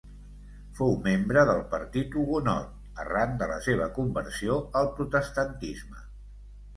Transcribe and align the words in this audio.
Fou 0.77 0.93
membre 1.07 1.41
del 1.49 1.59
partit 1.73 2.15
hugonot 2.21 3.03
arran 3.03 3.35
de 3.41 3.49
la 3.51 3.57
seva 3.65 3.89
conversió 3.99 4.57
al 4.81 4.89
protestantisme. 5.01 6.01